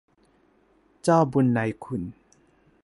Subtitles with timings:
[1.03, 2.01] เจ้าบุญนายคุณ